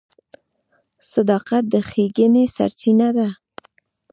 [1.11, 3.29] •صداقت د ښېګڼې سرچینه ده.